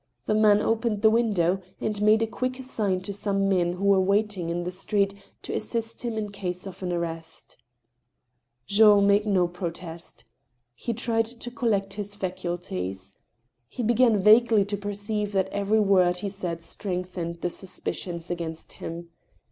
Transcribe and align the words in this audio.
This 0.25 0.35
man 0.35 0.61
opened 0.61 1.03
the 1.03 1.11
window, 1.11 1.61
and 1.79 2.01
made 2.01 2.23
a 2.23 2.25
quick 2.25 2.63
sign 2.63 3.01
to 3.01 3.13
some 3.13 3.47
men 3.47 3.73
who 3.73 3.85
were 3.85 4.01
waiting 4.01 4.49
in 4.49 4.63
the 4.63 4.71
street 4.71 5.13
to 5.43 5.53
assist 5.53 6.01
him 6.01 6.17
in 6.17 6.31
case 6.31 6.65
of 6.65 6.81
an 6.81 6.91
arrest* 6.91 7.55
Jean 8.65 9.05
made 9.05 9.27
no 9.27 9.47
protest. 9.47 10.23
He 10.73 10.91
tried 10.95 11.25
to 11.27 11.51
collect 11.51 11.93
his 11.93 12.15
faculties. 12.15 13.13
He 13.67 13.83
began 13.83 14.17
vaguely 14.17 14.65
to 14.65 14.75
perceive 14.75 15.33
that 15.33 15.49
every 15.49 15.79
word 15.79 16.17
he 16.17 16.29
said 16.29 16.63
strengthened 16.63 17.41
the 17.41 17.51
suspicions 17.51 18.31
against 18.31 18.71
him. 18.71 19.09